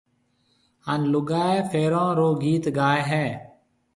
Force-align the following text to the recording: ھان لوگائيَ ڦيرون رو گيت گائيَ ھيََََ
ھان 0.85 1.01
لوگائيَ 1.13 1.57
ڦيرون 1.71 2.09
رو 2.19 2.29
گيت 2.43 2.65
گائيَ 2.77 3.01
ھيََََ 3.09 3.25